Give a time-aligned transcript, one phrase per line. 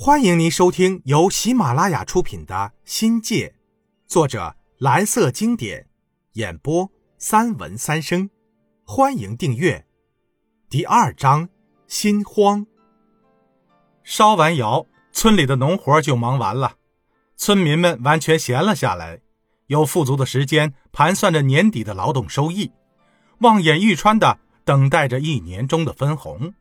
[0.00, 2.54] 欢迎您收听由喜马拉雅出品的
[2.84, 3.48] 《新界》，
[4.06, 5.88] 作者蓝色经典，
[6.34, 6.88] 演播
[7.18, 8.30] 三文三生。
[8.84, 9.84] 欢迎订阅。
[10.70, 11.48] 第二章：
[11.88, 12.64] 心慌。
[14.04, 16.76] 烧完窑，村里的农活就忙完了，
[17.36, 19.20] 村民们完全闲了下来，
[19.66, 22.70] 有富足的时间盘算着年底的劳动收益，
[23.40, 26.54] 望眼欲穿的等待着一年中的分红。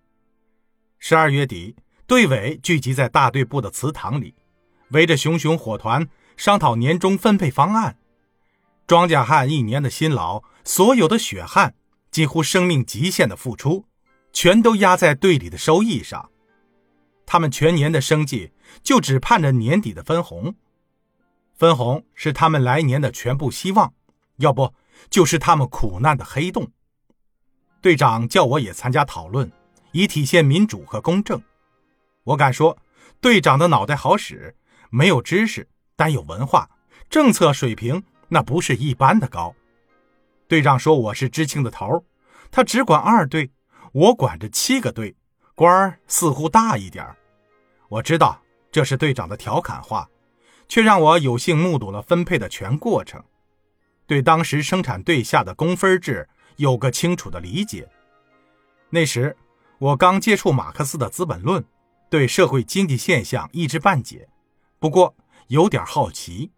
[0.98, 1.76] 十二月底。
[2.08, 4.34] 队委聚集在大队部的祠堂里，
[4.92, 6.08] 围着熊熊火团
[6.38, 7.98] 商讨年终分配方案。
[8.88, 11.76] 庄稼汉一年的辛劳，所有的血汗，
[12.10, 13.84] 几乎生命极限的付出，
[14.32, 16.30] 全都压在队里的收益上。
[17.26, 20.56] 他们全年的生计就只盼着年底的分红。
[21.58, 23.94] 分红是他们来年的全部希望，
[24.38, 24.74] 要不
[25.10, 26.72] 就是他们苦难的黑洞。
[27.82, 29.52] 队长叫我也参加讨论，
[29.92, 31.42] 以体现民主和公正。
[32.28, 32.78] 我敢说，
[33.22, 34.54] 队长的脑袋好使，
[34.90, 36.70] 没有知识，但有文化，
[37.10, 39.56] 政策水平那不是一般的高。
[40.46, 42.04] 队长说我是知青的头，
[42.52, 43.50] 他只管二队，
[43.94, 45.16] 我管着七个队，
[45.56, 47.08] 官儿似乎大一点
[47.88, 48.42] 我知道
[48.74, 50.10] 这是队长的调侃话，
[50.68, 53.24] 却让我有幸目睹了分配的全过程，
[54.06, 57.88] 对当时生产队下的工分制有个清楚的理解。
[58.90, 59.34] 那时
[59.78, 61.64] 我刚接触马克思的《资本论》。
[62.10, 64.30] 对社会经济现象一知半解，
[64.80, 65.16] 不过
[65.48, 66.52] 有点好奇。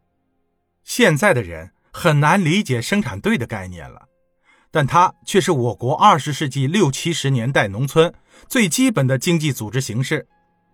[0.83, 4.07] 现在的人很难理解生产队的概念了，
[4.71, 8.13] 但它却是我国二十世纪六七十年代农村
[8.47, 10.27] 最基本的经济组织形式。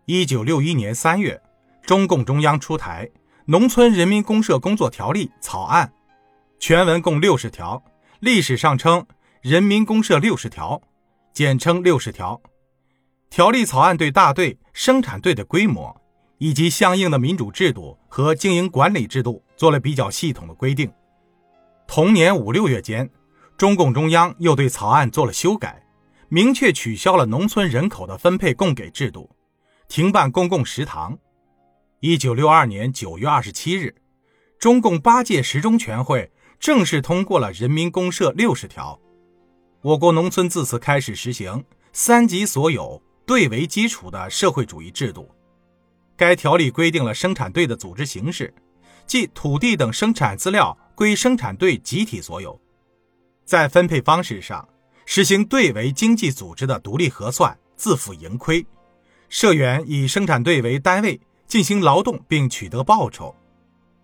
[0.05, 1.41] 一九六一年三月，
[1.83, 3.05] 中共中央出台
[3.45, 5.91] 《农村人民公社工作条例》草案，
[6.59, 7.83] 全文共六十条，
[8.19, 9.01] 历史上称
[9.41, 10.81] 《人民公社六十条》，
[11.33, 12.41] 简称六十条。
[13.29, 15.95] 条例草案对大队、生产队的规模
[16.37, 20.91] 以及相应的民主制度和经营管理制度做了比较系统的规定。
[21.87, 23.09] 同年五六月间，
[23.55, 25.81] 中共中央又对草案做了修改，
[26.27, 29.33] 明确取消了农村人口的分配供给制度，
[29.87, 31.17] 停办公共食堂。
[32.01, 33.95] 一九六二年九月二十七日，
[34.59, 38.99] 中共八届十中全会正式通过了《人民公社六十条》，
[39.83, 43.01] 我国农村自此开始实行三级所有。
[43.25, 45.29] 队为基础的社会主义制度，
[46.15, 48.53] 该条例规定了生产队的组织形式，
[49.07, 52.59] 即土地等生产资料归生产队集体所有。
[53.43, 54.67] 在分配方式上，
[55.05, 58.65] 实行队为经济组织的独立核算，自负盈亏。
[59.27, 63.35] 社员以生产队为单位进行劳动并取得报酬。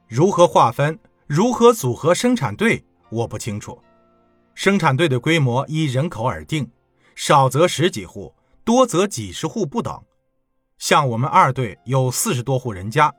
[0.07, 3.79] 如何划分、如何组合生产队，我不清楚。
[4.55, 6.69] 生产队的规模依人口而定，
[7.15, 8.33] 少则十几户。
[8.63, 10.03] 多则几十户不等，
[10.77, 13.13] 像我们二队有四十多户人家，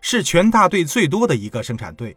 [0.00, 2.16] 是全大队最多的一个生产队。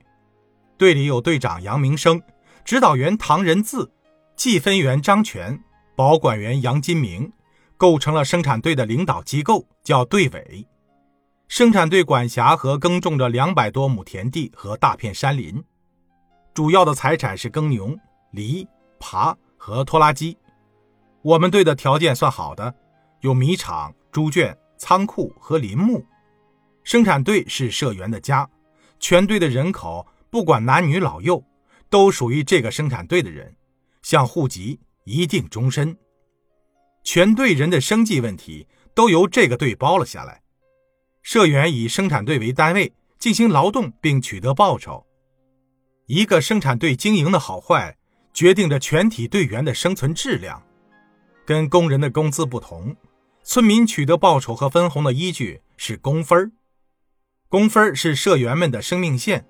[0.78, 2.22] 队里有队长杨明生，
[2.64, 3.92] 指导员唐仁字，
[4.36, 5.60] 计分员张全，
[5.96, 7.32] 保管员杨金明，
[7.78, 10.68] 构成了生产队的领导机构，叫队委。
[11.48, 15.64] 生产队管辖和耕种着两百多亩田地和大片山林，
[16.54, 17.98] 主要的财产是耕牛、
[18.32, 18.68] 犁、
[19.00, 20.38] 耙和拖拉机。
[21.22, 22.74] 我们队的条件算好的，
[23.22, 26.06] 有米厂、猪圈、仓库和林木。
[26.84, 28.48] 生产队是社员的家，
[29.00, 31.44] 全队的人口不管男女老幼，
[31.90, 33.54] 都属于这个生产队的人，
[34.02, 35.98] 像户籍一定终身。
[37.04, 40.42] 全队人的生计问题都由这个队包了下来。
[41.24, 45.06] 社员以生产队为单位进行劳动并取得报酬。
[46.06, 47.98] 一个生产队经营的好坏，
[48.34, 50.62] 决定着全体队员的生存质量。
[51.48, 52.94] 跟工人的工资不同，
[53.42, 56.52] 村民取得报酬和分红的依据是工分
[57.48, 59.48] 工分是社员们的生命线。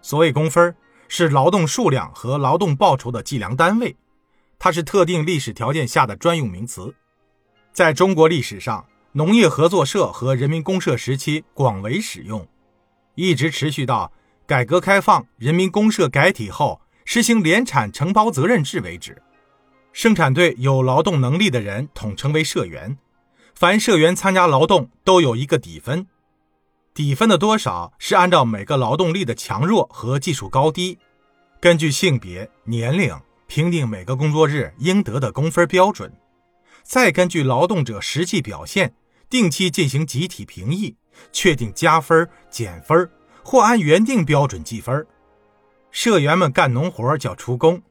[0.00, 0.72] 所谓工分
[1.08, 3.96] 是劳动数量和劳动报酬的计量单位，
[4.56, 6.94] 它是特定历史条件下的专用名词。
[7.72, 12.46] 在中国历史上，农业合作社和人民公社时期广为使用，
[13.16, 14.12] 一直持续到
[14.46, 19.20] 改革开放、人民公社改体后实行联产承包责任制为止。
[19.92, 22.96] 生产队有劳动能力的人统称为社员，
[23.54, 26.06] 凡社员参加劳动都有一个底分，
[26.94, 30.98] 底分的多少是按照每个劳动力的强弱和技术高低，
[31.60, 33.14] 根据性别、年龄
[33.46, 36.10] 评定每个工作日应得的工分标准，
[36.82, 38.94] 再根据劳动者实际表现
[39.28, 40.96] 定期进行集体评议，
[41.32, 43.10] 确定加分、减分
[43.44, 45.06] 或按原定标准计分。
[45.90, 47.82] 社员们干农活叫出工，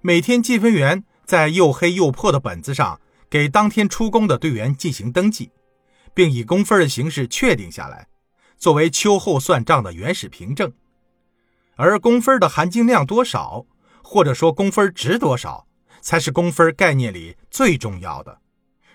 [0.00, 1.04] 每天计分员。
[1.24, 3.00] 在又黑又破的本子上，
[3.30, 5.50] 给当天出工的队员进行登记，
[6.12, 8.08] 并以工分的形式确定下来，
[8.56, 10.72] 作为秋后算账的原始凭证。
[11.76, 13.66] 而工分的含金量多少，
[14.02, 15.66] 或者说工分值多少，
[16.00, 18.40] 才是工分概念里最重要的，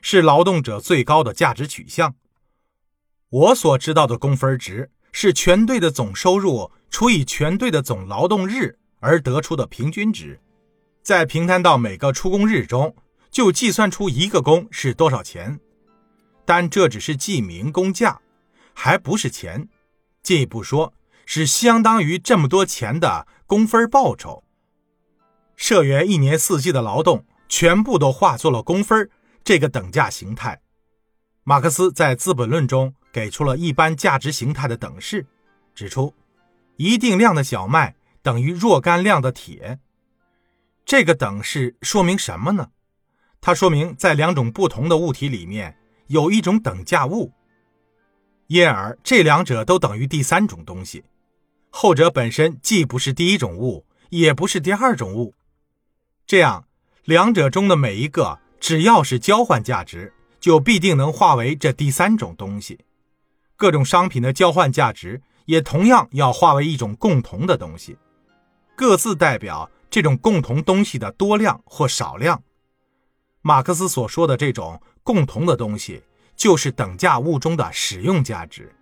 [0.01, 2.15] 是劳动者最高的价值取向。
[3.29, 10.39] 我所知道的工分值是全队的总收入除以全队的总劳动日而得出的平均值，
[11.09, 12.95] 在平摊到每个出工日中，
[13.31, 15.59] 就计算出一个工是多少钱。
[16.45, 18.21] 但这只是记名工价，
[18.75, 19.67] 还不是钱。
[20.21, 20.93] 进一步说，
[21.25, 24.43] 是相当于这么多钱的工分报酬。
[25.55, 29.09] 社员一年四季的劳动全部都化作了工分
[29.43, 30.61] 这个等价形态。
[31.43, 35.25] 马克思在《资本论》中给出了一般价值形态的等式，
[35.73, 36.13] 指出
[36.75, 39.79] 一定量的小麦等于若干量的铁。
[40.85, 42.69] 这个等式说明什么呢？
[43.41, 45.75] 它说明在两种不同的物体里面。
[46.09, 47.31] 有一种等价物，
[48.47, 51.03] 因而这两者都等于第三种东西，
[51.69, 55.35] 后者本身既不是第一种物，也不是第二种物。
[56.25, 56.65] 这样，
[57.03, 62.79] 两者中的每一个只要是交换价值，就必定能化为这第三种东西。
[63.55, 67.95] 各种商品的交换价值也同样要化为一种共同的东西，
[68.75, 72.43] 各自代表这种共同东西的多量或少量。
[73.41, 74.81] 马克思所说的这种。
[75.01, 76.03] 共同的东西
[76.35, 78.75] 就是等价物中的使用价值，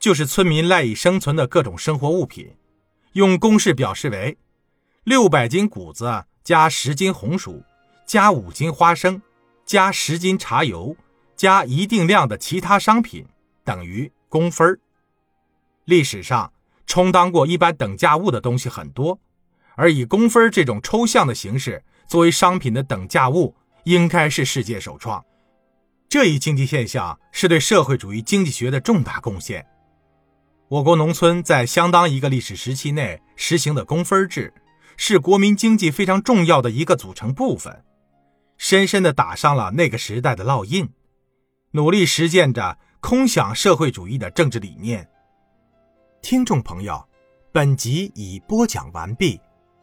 [0.00, 2.56] 就是村民赖以生存的各种生活物品。
[3.12, 4.36] 用公式表示为：
[5.04, 7.62] 六百斤谷子加十斤红薯
[8.04, 9.22] 加五斤花生
[9.64, 10.96] 加十斤茶油
[11.36, 13.24] 加一定量的其他商品
[13.62, 14.80] 等于工分
[15.84, 16.52] 历史上
[16.84, 19.20] 充当过一般等价物的东西很多，
[19.80, 25.24] 而以工分这种抽象的形式作为商品的等价物，应该是世界首创。
[26.06, 29.66] 这一经济现象是对社会主义经济学的重大贡献。
[30.68, 34.52] 我国农村在相当一个历史时期内实行的工分制，
[34.98, 37.82] 是国民经济非常重要的一个组成部分，
[38.58, 40.90] 深深地打上了那个时代的烙印，
[41.70, 45.08] 努力实践着空想社会主义的政治理念。
[46.20, 47.02] 听众朋友，
[47.50, 49.40] 本集已播讲完毕，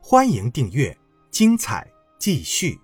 [0.09, 0.97] 欢迎订阅，
[1.29, 1.85] 精彩
[2.17, 2.79] 继续。